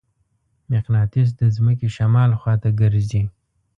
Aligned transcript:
مقناطیس 0.71 1.29
د 1.39 1.41
ځمکې 1.55 1.87
شمال 1.95 2.31
خواته 2.39 2.69
ګرځي. 2.81 3.23